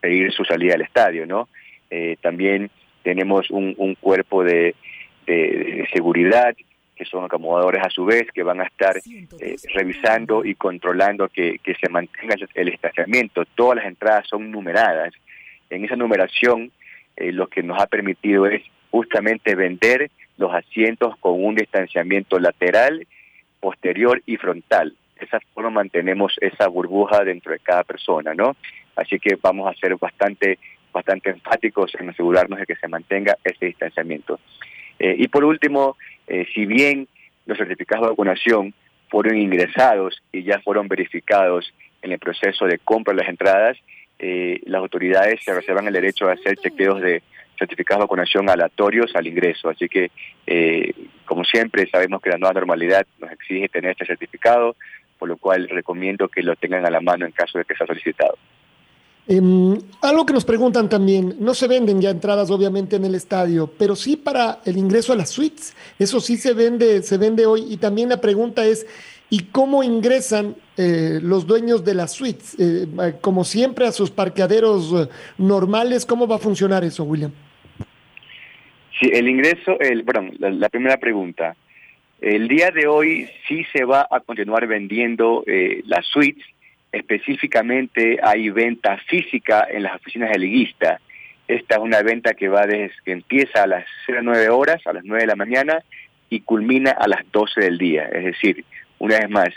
pedir 0.00 0.32
su 0.32 0.44
salida 0.44 0.74
al 0.74 0.82
estadio, 0.82 1.26
¿no? 1.26 1.48
Eh, 1.90 2.16
también 2.20 2.70
tenemos 3.02 3.50
un, 3.50 3.74
un 3.78 3.94
cuerpo 3.94 4.44
de, 4.44 4.74
de, 5.26 5.34
de, 5.34 5.88
seguridad 5.92 6.54
que 6.96 7.04
son 7.04 7.24
acomodadores 7.24 7.82
a 7.84 7.90
su 7.90 8.04
vez, 8.04 8.26
que 8.34 8.42
van 8.42 8.60
a 8.60 8.64
estar 8.64 8.96
eh, 8.96 9.56
revisando 9.74 10.44
y 10.44 10.56
controlando 10.56 11.28
que, 11.28 11.58
que 11.60 11.74
se 11.76 11.88
mantenga 11.88 12.34
el 12.54 12.68
estacionamiento. 12.68 13.44
Todas 13.54 13.76
las 13.76 13.86
entradas 13.86 14.26
son 14.28 14.50
numeradas. 14.50 15.14
En 15.70 15.84
esa 15.84 15.94
numeración 15.94 16.72
eh, 17.16 17.30
lo 17.32 17.46
que 17.46 17.62
nos 17.62 17.80
ha 17.80 17.86
permitido 17.86 18.46
es 18.46 18.62
justamente 18.90 19.54
vender 19.54 20.10
los 20.38 20.54
asientos 20.54 21.16
con 21.18 21.44
un 21.44 21.54
distanciamiento 21.54 22.38
lateral, 22.38 23.06
posterior 23.60 24.22
y 24.24 24.36
frontal. 24.36 24.96
De 25.18 25.26
esa 25.26 25.40
forma 25.52 25.70
mantenemos 25.70 26.36
esa 26.40 26.68
burbuja 26.68 27.24
dentro 27.24 27.52
de 27.52 27.58
cada 27.58 27.82
persona, 27.82 28.34
¿no? 28.34 28.56
Así 28.96 29.18
que 29.18 29.36
vamos 29.40 29.68
a 29.68 29.78
ser 29.78 29.96
bastante, 29.96 30.58
bastante 30.92 31.30
enfáticos 31.30 31.92
en 31.98 32.08
asegurarnos 32.08 32.58
de 32.58 32.66
que 32.66 32.76
se 32.76 32.88
mantenga 32.88 33.36
ese 33.44 33.66
distanciamiento. 33.66 34.40
Eh, 34.98 35.16
y 35.18 35.28
por 35.28 35.44
último, 35.44 35.96
eh, 36.26 36.46
si 36.54 36.66
bien 36.66 37.08
los 37.46 37.58
certificados 37.58 38.06
de 38.06 38.10
vacunación 38.10 38.74
fueron 39.08 39.36
ingresados 39.36 40.22
y 40.32 40.44
ya 40.44 40.60
fueron 40.60 40.88
verificados 40.88 41.72
en 42.02 42.12
el 42.12 42.18
proceso 42.18 42.66
de 42.66 42.78
compra 42.78 43.12
de 43.14 43.20
las 43.20 43.28
entradas, 43.28 43.76
eh, 44.18 44.60
las 44.66 44.80
autoridades 44.80 45.40
se 45.44 45.54
reservan 45.54 45.86
el 45.86 45.94
derecho 45.94 46.26
de 46.26 46.32
hacer 46.32 46.56
chequeos 46.56 47.00
de 47.00 47.22
certificados 47.58 48.00
de 48.00 48.04
vacunación 48.04 48.48
aleatorios 48.48 49.14
al 49.14 49.26
ingreso. 49.26 49.68
Así 49.68 49.88
que, 49.88 50.10
eh, 50.46 50.92
como 51.24 51.44
siempre, 51.44 51.88
sabemos 51.90 52.20
que 52.22 52.30
la 52.30 52.38
nueva 52.38 52.54
normalidad 52.54 53.06
nos 53.18 53.32
exige 53.32 53.68
tener 53.68 53.92
este 53.92 54.06
certificado, 54.06 54.76
por 55.18 55.28
lo 55.28 55.36
cual 55.36 55.68
recomiendo 55.68 56.28
que 56.28 56.42
lo 56.42 56.56
tengan 56.56 56.86
a 56.86 56.90
la 56.90 57.00
mano 57.00 57.26
en 57.26 57.32
caso 57.32 57.58
de 57.58 57.64
que 57.64 57.74
sea 57.74 57.86
solicitado. 57.86 58.36
Eh, 59.30 59.42
algo 60.00 60.24
que 60.24 60.32
nos 60.32 60.46
preguntan 60.46 60.88
también, 60.88 61.36
no 61.38 61.52
se 61.52 61.68
venden 61.68 62.00
ya 62.00 62.08
entradas 62.08 62.50
obviamente 62.50 62.96
en 62.96 63.04
el 63.04 63.14
estadio, 63.14 63.70
pero 63.78 63.94
sí 63.94 64.16
para 64.16 64.60
el 64.64 64.78
ingreso 64.78 65.12
a 65.12 65.16
las 65.16 65.28
suites, 65.28 65.76
eso 65.98 66.18
sí 66.18 66.38
se 66.38 66.54
vende, 66.54 67.02
se 67.02 67.18
vende 67.18 67.44
hoy. 67.44 67.66
Y 67.68 67.76
también 67.76 68.08
la 68.08 68.22
pregunta 68.22 68.64
es, 68.64 68.86
¿y 69.28 69.44
cómo 69.44 69.82
ingresan 69.82 70.56
eh, 70.76 71.20
los 71.22 71.46
dueños 71.46 71.84
de 71.84 71.94
las 71.94 72.12
suites? 72.12 72.56
Eh, 72.58 72.86
como 73.20 73.44
siempre 73.44 73.86
a 73.86 73.92
sus 73.92 74.10
parqueaderos 74.10 74.92
eh, 74.94 75.08
normales, 75.36 76.06
¿cómo 76.06 76.26
va 76.26 76.36
a 76.36 76.38
funcionar 76.38 76.84
eso, 76.84 77.04
William? 77.04 77.32
Sí, 79.00 79.10
el 79.12 79.28
ingreso, 79.28 79.78
el, 79.80 80.02
bueno, 80.02 80.30
la, 80.38 80.50
la 80.50 80.68
primera 80.68 80.96
pregunta. 80.96 81.56
El 82.20 82.48
día 82.48 82.70
de 82.70 82.86
hoy 82.86 83.28
sí 83.46 83.64
se 83.72 83.84
va 83.84 84.06
a 84.10 84.20
continuar 84.20 84.66
vendiendo 84.66 85.44
eh, 85.46 85.82
las 85.86 86.04
suites 86.06 86.44
específicamente 86.92 88.18
hay 88.22 88.50
venta 88.50 88.96
física 89.06 89.66
en 89.70 89.82
las 89.82 89.96
oficinas 89.96 90.30
de 90.30 90.38
liguista. 90.38 91.00
Esta 91.46 91.76
es 91.76 91.80
una 91.80 92.02
venta 92.02 92.34
que 92.34 92.48
va 92.48 92.66
desde 92.66 92.92
que 93.04 93.12
empieza 93.12 93.62
a 93.62 93.66
las 93.66 93.86
09 94.06 94.48
horas, 94.50 94.86
a 94.86 94.92
las 94.92 95.04
9 95.04 95.22
de 95.22 95.26
la 95.26 95.36
mañana, 95.36 95.82
y 96.30 96.40
culmina 96.40 96.90
a 96.90 97.08
las 97.08 97.22
12 97.32 97.60
del 97.60 97.78
día. 97.78 98.04
Es 98.04 98.24
decir, 98.24 98.64
una 98.98 99.18
vez 99.18 99.30
más, 99.30 99.48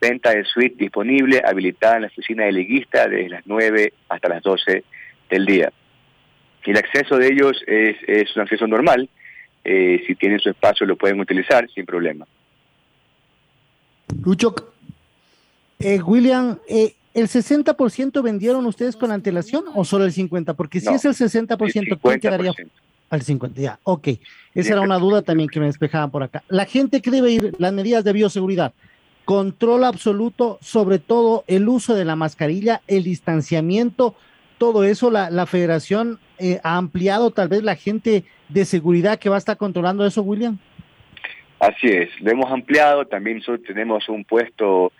venta 0.00 0.30
de 0.30 0.44
suite 0.44 0.76
disponible, 0.78 1.42
habilitada 1.44 1.96
en 1.96 2.02
la 2.02 2.08
oficina 2.08 2.44
de 2.44 2.52
liguista 2.52 3.06
desde 3.06 3.28
las 3.28 3.42
9 3.46 3.92
hasta 4.08 4.28
las 4.28 4.42
12 4.42 4.84
del 5.28 5.44
día. 5.46 5.72
El 6.66 6.76
acceso 6.76 7.16
de 7.16 7.28
ellos 7.28 7.62
es, 7.66 7.96
es 8.06 8.34
un 8.36 8.42
acceso 8.42 8.66
normal. 8.66 9.08
Eh, 9.64 10.02
si 10.06 10.14
tienen 10.14 10.38
su 10.38 10.48
espacio 10.48 10.86
lo 10.86 10.96
pueden 10.96 11.18
utilizar 11.20 11.68
sin 11.74 11.84
problema. 11.84 12.26
Lucho, 14.22 14.54
eh, 15.78 16.00
William, 16.00 16.58
eh, 16.68 16.94
¿el 17.14 17.28
60% 17.28 18.22
vendieron 18.22 18.64
ustedes 18.66 18.96
con 18.96 19.10
antelación 19.10 19.64
o 19.74 19.84
solo 19.84 20.04
el 20.04 20.12
50%? 20.12 20.54
Porque 20.54 20.80
si 20.80 20.86
No, 20.86 20.94
es 20.94 21.04
el 21.04 21.14
60%, 21.14 21.98
¿quién 22.00 22.20
quedaría? 22.20 22.52
50%. 22.52 22.70
Al 23.08 23.22
50, 23.22 23.60
ya, 23.60 23.78
ok. 23.84 24.08
Esa 24.54 24.72
era 24.72 24.80
una 24.80 24.98
duda 24.98 25.22
también 25.22 25.48
que 25.48 25.60
me 25.60 25.66
despejaban 25.66 26.10
por 26.10 26.24
acá. 26.24 26.42
La 26.48 26.64
gente 26.64 27.00
que 27.00 27.10
debe 27.10 27.30
ir, 27.30 27.54
las 27.58 27.72
medidas 27.72 28.02
de 28.02 28.12
bioseguridad, 28.12 28.72
control 29.24 29.84
absoluto, 29.84 30.58
sobre 30.60 30.98
todo 30.98 31.44
el 31.46 31.68
uso 31.68 31.94
de 31.94 32.04
la 32.04 32.16
mascarilla, 32.16 32.82
el 32.88 33.04
distanciamiento, 33.04 34.16
todo 34.58 34.84
eso, 34.84 35.10
la, 35.10 35.30
la 35.30 35.46
federación 35.46 36.18
eh, 36.38 36.60
ha 36.62 36.76
ampliado 36.76 37.30
tal 37.30 37.48
vez 37.48 37.62
la 37.62 37.76
gente 37.76 38.24
de 38.48 38.64
seguridad 38.64 39.18
que 39.18 39.28
va 39.28 39.36
a 39.36 39.38
estar 39.38 39.56
controlando 39.56 40.06
eso, 40.06 40.22
William. 40.22 40.58
Así 41.58 41.88
es, 41.88 42.10
lo 42.20 42.30
hemos 42.30 42.52
ampliado, 42.52 43.06
también 43.06 43.42
tenemos 43.66 44.08
un 44.10 44.24
puesto 44.24 44.92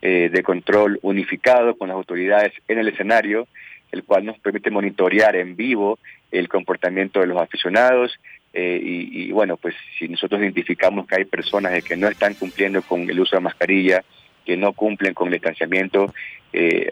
eh, 0.00 0.30
de 0.32 0.42
control 0.44 1.00
unificado 1.02 1.76
con 1.76 1.88
las 1.88 1.96
autoridades 1.96 2.52
en 2.68 2.78
el 2.78 2.88
escenario, 2.88 3.48
el 3.90 4.04
cual 4.04 4.24
nos 4.24 4.38
permite 4.38 4.70
monitorear 4.70 5.34
en 5.34 5.56
vivo 5.56 5.98
el 6.30 6.48
comportamiento 6.48 7.20
de 7.20 7.26
los 7.26 7.40
aficionados 7.40 8.12
eh, 8.52 8.80
y, 8.80 9.32
bueno, 9.32 9.56
pues 9.56 9.74
si 9.98 10.06
nosotros 10.06 10.40
identificamos 10.40 11.08
que 11.08 11.16
hay 11.16 11.24
personas 11.24 11.82
que 11.82 11.96
no 11.96 12.06
están 12.06 12.34
cumpliendo 12.34 12.82
con 12.82 13.10
el 13.10 13.18
uso 13.18 13.34
de 13.34 13.42
mascarilla, 13.42 14.04
que 14.46 14.56
no 14.56 14.72
cumplen 14.72 15.12
con 15.12 15.26
el 15.26 15.34
distanciamiento, 15.34 16.14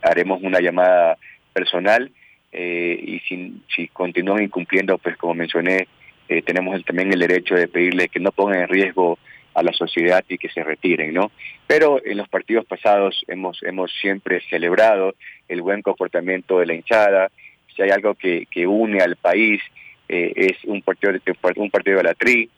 haremos 0.03 0.43
una 0.43 0.59
llamada 0.59 1.19
personal 1.53 2.11
eh, 2.53 2.99
y 3.03 3.21
si, 3.21 3.63
si 3.75 3.89
continúan 3.89 4.43
incumpliendo, 4.43 4.99
pues 4.99 5.17
como 5.17 5.35
mencioné, 5.35 5.89
eh, 6.29 6.43
tenemos 6.43 6.75
el, 6.77 6.85
también 6.85 7.13
el 7.13 7.21
derecho 7.21 7.55
de 7.55 7.69
pedirle 7.69 8.09
que 8.09 8.21
no 8.21 8.31
pongan 8.31 8.61
en 8.61 8.69
riesgo 8.69 9.19
a 9.55 9.63
la 9.63 9.73
sociedad 9.73 10.25
y 10.29 10.39
que 10.39 10.49
se 10.49 10.63
retiren, 10.63 11.13
¿no? 11.13 11.31
Pero 11.67 12.01
en 12.05 12.17
los 12.17 12.29
partidos 12.29 12.65
pasados 12.65 13.23
hemos 13.29 13.63
hemos 13.63 13.93
siempre 14.01 14.41
celebrado 14.49 15.15
el 15.49 15.63
buen 15.63 15.83
comportamiento 15.83 16.59
de 16.59 16.67
la 16.67 16.75
hinchada. 16.75 17.31
Si 17.75 17.83
hay 17.83 17.91
algo 17.91 18.15
que, 18.15 18.47
une 18.67 19.01
al 19.01 19.17
país 19.17 19.61
eh, 20.09 20.33
es 20.37 20.65
un 20.65 20.83
partido 20.83 21.13
de 21.13 21.21
un 21.57 21.71
partido 21.71 21.99
de 21.99 22.05
la 22.05 22.15
tri. 22.15 22.49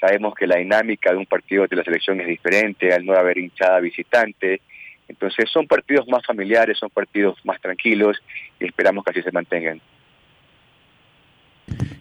sabemos 0.00 0.34
que 0.34 0.46
la 0.46 0.56
dinámica 0.56 1.10
de 1.10 1.18
un 1.18 1.26
partido 1.26 1.66
de 1.66 1.76
la 1.76 1.84
selección 1.84 2.20
es 2.20 2.26
diferente 2.26 2.92
al 2.92 3.04
no 3.04 3.14
haber 3.14 3.38
hinchada 3.38 3.80
visitante. 3.80 4.60
Entonces 5.08 5.48
son 5.50 5.66
partidos 5.66 6.06
más 6.08 6.24
familiares, 6.26 6.78
son 6.78 6.90
partidos 6.90 7.38
más 7.44 7.60
tranquilos 7.60 8.16
y 8.58 8.66
esperamos 8.66 9.04
que 9.04 9.10
así 9.10 9.22
se 9.22 9.32
mantengan. 9.32 9.80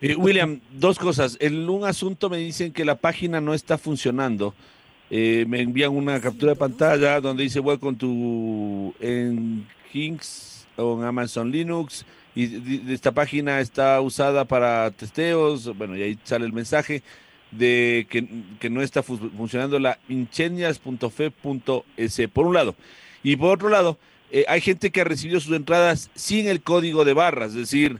Eh, 0.02 0.16
William, 0.16 0.60
dos 0.72 1.00
cosas. 1.00 1.38
En 1.40 1.68
un 1.70 1.86
asunto 1.86 2.30
me 2.30 2.38
dicen 2.38 2.72
que 2.72 2.86
la 2.86 2.96
página 2.96 3.42
no 3.42 3.54
está 3.54 3.78
funcionando. 3.78 4.54
Eh, 5.10 5.46
me 5.48 5.62
envían 5.62 5.92
una 5.92 6.20
captura 6.20 6.54
de 6.54 6.58
pantalla 6.58 7.22
donde 7.22 7.44
dice 7.44 7.60
welcome 7.60 7.98
to 7.98 8.94
en 9.00 9.68
Kings 9.92 10.68
o 10.78 11.00
en 11.00 11.06
Amazon 11.06 11.52
Linux 11.52 12.06
y 12.36 12.92
esta 12.92 13.14
página 13.14 13.62
está 13.62 14.02
usada 14.02 14.44
para 14.44 14.92
testeos, 14.92 15.76
bueno, 15.78 15.96
y 15.96 16.04
ahí 16.04 16.20
sale 16.24 16.46
el 16.46 16.52
mensaje 16.52 17.02
de 17.58 18.08
que, 18.10 18.28
que 18.60 18.70
no 18.70 18.82
está 18.82 19.02
funcionando 19.04 19.80
la 19.80 19.98
inchenias.fe.es, 20.10 22.22
por 22.34 22.48
un 22.48 22.54
lado. 22.54 22.76
Y 23.24 23.38
por 23.38 23.56
otro 23.56 23.70
lado, 23.70 23.98
eh, 24.32 24.46
hay 24.48 24.62
gente 24.62 24.92
que 24.92 25.02
ha 25.02 25.06
recibido 25.06 25.40
sus 25.40 25.56
entradas 25.56 26.10
sin 26.16 26.48
el 26.48 26.62
código 26.62 27.06
de 27.06 27.14
barras, 27.14 27.52
es 27.52 27.58
decir, 27.58 28.00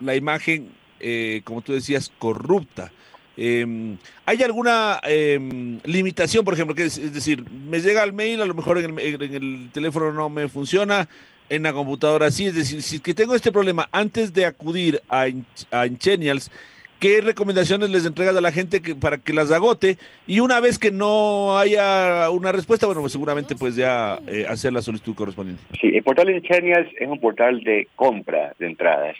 la 0.00 0.14
imagen, 0.16 0.70
eh, 1.00 1.42
como 1.44 1.62
tú 1.62 1.72
decías, 1.72 2.12
corrupta. 2.18 2.92
Em, 3.36 3.98
¿Hay 4.26 4.42
alguna 4.42 5.00
em, 5.04 5.78
limitación, 5.84 6.44
por 6.44 6.54
ejemplo? 6.54 6.74
Que 6.74 6.86
es, 6.86 7.12
decir, 7.12 7.48
me 7.50 7.80
llega 7.80 8.02
el 8.02 8.12
mail, 8.12 8.42
a 8.42 8.46
lo 8.46 8.54
mejor 8.54 8.78
en 8.78 8.98
el, 8.98 9.22
en 9.22 9.34
el, 9.34 9.70
teléfono 9.72 10.12
no 10.12 10.28
me 10.28 10.48
funciona, 10.48 11.08
en 11.48 11.62
la 11.62 11.72
computadora 11.72 12.32
sí. 12.32 12.46
Es 12.46 12.56
decir, 12.56 12.82
si 12.82 12.98
que 12.98 13.14
tengo 13.14 13.36
este 13.36 13.52
problema 13.52 13.88
antes 13.92 14.32
de 14.32 14.44
acudir 14.44 15.02
a, 15.08 15.26
a 15.70 15.86
Inchenials, 15.86 16.50
¿qué 16.98 17.20
recomendaciones 17.20 17.90
les 17.90 18.06
entregas 18.06 18.36
a 18.36 18.40
la 18.40 18.52
gente 18.52 18.82
que, 18.82 18.94
para 18.94 19.18
que 19.18 19.32
las 19.32 19.50
agote? 19.50 19.98
Y 20.26 20.40
una 20.40 20.60
vez 20.60 20.78
que 20.78 20.90
no 20.90 21.58
haya 21.58 22.30
una 22.30 22.52
respuesta, 22.52 22.86
bueno, 22.86 23.00
pues 23.00 23.12
seguramente 23.12 23.54
pues 23.56 23.76
ya 23.76 24.18
eh, 24.26 24.46
hacer 24.48 24.72
la 24.72 24.82
solicitud 24.82 25.14
correspondiente. 25.14 25.62
Sí, 25.80 25.88
el 25.94 26.02
portal 26.02 26.30
Inchenials 26.30 26.90
es 26.98 27.08
un 27.08 27.20
portal 27.20 27.62
de 27.62 27.88
compra 27.96 28.54
de 28.58 28.66
entradas 28.66 29.16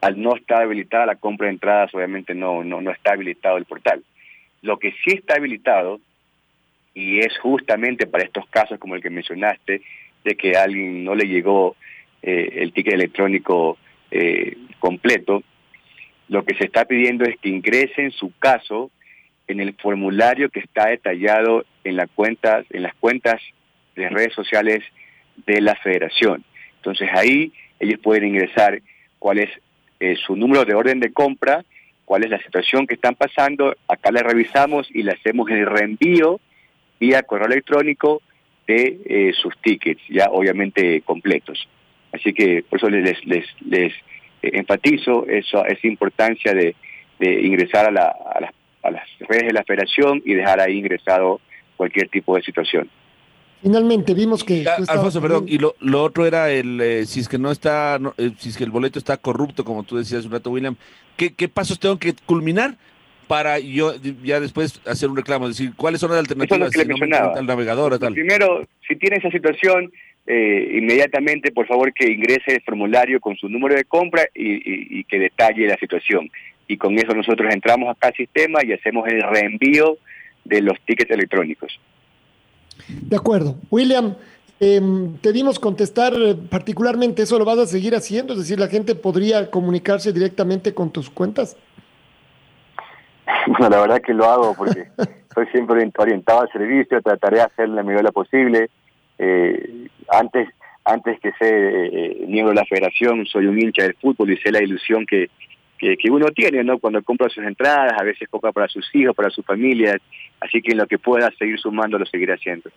al 0.00 0.20
no 0.20 0.34
estar 0.34 0.62
habilitada 0.62 1.06
la 1.06 1.16
compra 1.16 1.46
de 1.46 1.54
entradas, 1.54 1.94
obviamente 1.94 2.34
no, 2.34 2.64
no, 2.64 2.80
no 2.80 2.90
está 2.90 3.12
habilitado 3.12 3.56
el 3.56 3.64
portal. 3.64 4.02
Lo 4.62 4.78
que 4.78 4.92
sí 5.04 5.12
está 5.12 5.34
habilitado, 5.36 6.00
y 6.94 7.20
es 7.20 7.36
justamente 7.38 8.06
para 8.06 8.24
estos 8.24 8.46
casos 8.48 8.78
como 8.78 8.94
el 8.94 9.02
que 9.02 9.10
mencionaste, 9.10 9.82
de 10.24 10.34
que 10.36 10.56
a 10.56 10.64
alguien 10.64 11.04
no 11.04 11.14
le 11.14 11.26
llegó 11.26 11.76
eh, 12.22 12.50
el 12.56 12.72
ticket 12.72 12.94
electrónico 12.94 13.78
eh, 14.10 14.56
completo, 14.78 15.42
lo 16.30 16.44
que 16.44 16.54
se 16.54 16.64
está 16.64 16.84
pidiendo 16.84 17.24
es 17.24 17.36
que 17.38 17.48
ingrese 17.48 18.02
en 18.02 18.12
su 18.12 18.32
caso 18.38 18.90
en 19.48 19.58
el 19.58 19.74
formulario 19.74 20.48
que 20.48 20.60
está 20.60 20.86
detallado 20.86 21.64
en, 21.82 21.96
la 21.96 22.06
cuenta, 22.06 22.64
en 22.70 22.84
las 22.84 22.94
cuentas 22.94 23.42
de 23.96 24.08
redes 24.08 24.32
sociales 24.32 24.84
de 25.44 25.60
la 25.60 25.74
federación. 25.74 26.44
Entonces 26.76 27.08
ahí 27.12 27.52
ellos 27.80 27.98
pueden 28.00 28.28
ingresar 28.28 28.80
cuál 29.18 29.40
es 29.40 29.50
eh, 29.98 30.14
su 30.24 30.36
número 30.36 30.64
de 30.64 30.74
orden 30.74 31.00
de 31.00 31.12
compra, 31.12 31.64
cuál 32.04 32.22
es 32.22 32.30
la 32.30 32.40
situación 32.42 32.86
que 32.86 32.94
están 32.94 33.16
pasando, 33.16 33.76
acá 33.88 34.12
le 34.12 34.22
revisamos 34.22 34.88
y 34.94 35.02
le 35.02 35.12
hacemos 35.12 35.50
el 35.50 35.66
reenvío 35.66 36.40
vía 37.00 37.24
correo 37.24 37.48
electrónico 37.48 38.22
de 38.68 39.00
eh, 39.04 39.32
sus 39.34 39.60
tickets, 39.62 40.02
ya 40.08 40.26
obviamente 40.30 41.00
completos. 41.00 41.68
Así 42.12 42.32
que 42.32 42.62
por 42.68 42.78
eso 42.78 42.88
les, 42.88 43.24
les, 43.26 43.46
les, 43.66 43.92
enfatizo 44.42 45.26
eso, 45.26 45.64
esa 45.64 45.86
importancia 45.86 46.52
de, 46.52 46.74
de 47.18 47.46
ingresar 47.46 47.86
a, 47.86 47.90
la, 47.90 48.04
a, 48.06 48.40
las, 48.40 48.50
a 48.82 48.90
las 48.90 49.02
redes 49.20 49.46
de 49.46 49.52
la 49.52 49.64
federación 49.64 50.22
y 50.24 50.34
dejar 50.34 50.60
ahí 50.60 50.78
ingresado 50.78 51.40
cualquier 51.76 52.08
tipo 52.08 52.36
de 52.36 52.42
situación. 52.42 52.90
Finalmente 53.62 54.14
vimos 54.14 54.42
que... 54.42 54.64
Alfonso, 54.88 55.20
perdón, 55.20 55.44
y 55.46 55.58
lo, 55.58 55.74
lo, 55.80 56.02
otro 56.02 56.24
era 56.24 56.50
el, 56.50 56.80
eh, 56.80 57.04
si 57.04 57.20
es 57.20 57.28
que 57.28 57.38
no 57.38 57.50
está, 57.50 57.98
no, 58.00 58.14
eh, 58.16 58.30
si 58.38 58.48
es 58.48 58.56
que 58.56 58.64
el 58.64 58.70
boleto 58.70 58.98
está 58.98 59.18
corrupto, 59.18 59.64
como 59.64 59.82
tú 59.82 59.98
decías 59.98 60.24
un 60.24 60.32
rato, 60.32 60.50
William, 60.50 60.76
¿qué, 61.16 61.34
¿qué, 61.34 61.48
pasos 61.48 61.78
tengo 61.78 61.98
que 61.98 62.14
culminar 62.24 62.76
para 63.28 63.58
yo 63.58 63.94
ya 64.24 64.40
después 64.40 64.80
hacer 64.86 65.10
un 65.10 65.16
reclamo? 65.16 65.46
Es 65.46 65.58
decir, 65.58 65.74
¿cuáles 65.76 66.00
son 66.00 66.10
las 66.10 66.20
alternativas 66.20 66.72
si 66.72 66.84
no 66.86 67.16
al 67.34 67.46
navegador? 67.46 67.98
Tal? 67.98 68.14
Primero, 68.14 68.66
si 68.88 68.96
tiene 68.96 69.16
esa 69.16 69.30
situación, 69.30 69.92
eh, 70.32 70.78
inmediatamente, 70.78 71.50
por 71.50 71.66
favor, 71.66 71.92
que 71.92 72.08
ingrese 72.08 72.54
el 72.54 72.62
formulario 72.62 73.20
con 73.20 73.34
su 73.36 73.48
número 73.48 73.74
de 73.74 73.84
compra 73.84 74.22
y, 74.32 74.52
y, 74.52 75.00
y 75.00 75.04
que 75.04 75.18
detalle 75.18 75.66
la 75.66 75.76
situación. 75.76 76.30
Y 76.68 76.76
con 76.76 76.96
eso 76.96 77.12
nosotros 77.14 77.52
entramos 77.52 77.88
acá 77.88 78.08
al 78.08 78.14
sistema 78.14 78.60
y 78.64 78.72
hacemos 78.72 79.08
el 79.08 79.22
reenvío 79.22 79.98
de 80.44 80.62
los 80.62 80.80
tickets 80.86 81.10
electrónicos. 81.10 81.80
De 82.86 83.16
acuerdo. 83.16 83.56
William, 83.70 84.14
eh, 84.60 84.80
te 85.20 85.32
dimos 85.32 85.58
contestar 85.58 86.12
eh, 86.14 86.36
particularmente 86.48 87.22
eso, 87.22 87.36
¿lo 87.36 87.44
vas 87.44 87.58
a 87.58 87.66
seguir 87.66 87.96
haciendo? 87.96 88.34
Es 88.34 88.38
decir, 88.38 88.60
¿la 88.60 88.68
gente 88.68 88.94
podría 88.94 89.50
comunicarse 89.50 90.12
directamente 90.12 90.74
con 90.74 90.92
tus 90.92 91.10
cuentas? 91.10 91.56
Bueno, 93.46 93.68
la 93.68 93.80
verdad 93.80 94.00
que 94.00 94.14
lo 94.14 94.26
hago 94.26 94.54
porque 94.54 94.86
soy 95.34 95.46
siempre 95.46 95.90
orientado 95.98 96.42
al 96.42 96.52
servicio, 96.52 97.02
trataré 97.02 97.38
de 97.38 97.42
hacer 97.42 97.68
la 97.68 97.82
medida 97.82 98.12
posible. 98.12 98.70
Eh, 99.22 99.88
antes 100.08 100.48
antes 100.84 101.20
que 101.20 101.30
ser 101.32 101.54
eh, 101.54 102.24
miembro 102.26 102.54
de 102.54 102.60
la 102.60 102.64
federación, 102.64 103.26
soy 103.26 103.46
un 103.46 103.60
hincha 103.60 103.82
del 103.82 103.94
fútbol 103.94 104.32
y 104.32 104.38
sé 104.38 104.50
la 104.50 104.62
ilusión 104.62 105.04
que, 105.06 105.28
que, 105.78 105.96
que, 105.96 106.10
uno 106.10 106.26
tiene, 106.30 106.64
¿no? 106.64 106.78
Cuando 106.78 107.02
compra 107.02 107.28
sus 107.28 107.44
entradas, 107.44 107.92
a 108.00 108.02
veces 108.02 108.28
compra 108.30 108.50
para 108.50 108.66
sus 108.66 108.88
hijos, 108.94 109.14
para 109.14 109.30
su 109.30 109.42
familia, 109.42 109.98
así 110.40 110.62
que 110.62 110.72
en 110.72 110.78
lo 110.78 110.86
que 110.86 110.98
pueda 110.98 111.30
seguir 111.38 111.58
sumando 111.58 111.98
lo 111.98 112.06
seguiré 112.06 112.32
haciendo. 112.32 112.70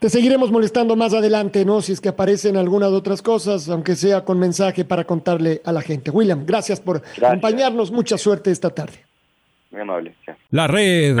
Te 0.00 0.10
seguiremos 0.10 0.50
molestando 0.50 0.96
más 0.96 1.14
adelante, 1.14 1.64
¿no? 1.64 1.80
Si 1.80 1.92
es 1.92 2.00
que 2.00 2.10
aparecen 2.10 2.56
algunas 2.56 2.90
otras 2.90 3.22
cosas, 3.22 3.68
aunque 3.68 3.94
sea 3.94 4.24
con 4.24 4.38
mensaje 4.38 4.84
para 4.84 5.04
contarle 5.04 5.62
a 5.64 5.72
la 5.72 5.80
gente. 5.80 6.10
William, 6.10 6.44
gracias 6.44 6.80
por 6.80 7.00
gracias. 7.00 7.22
acompañarnos. 7.22 7.90
Mucha 7.90 8.18
suerte 8.18 8.50
esta 8.50 8.70
tarde. 8.70 8.98
Muy 9.70 9.80
amable. 9.80 10.14
La 10.50 10.66
red 10.66 11.20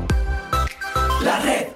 La 1.23 1.39
red. 1.39 1.71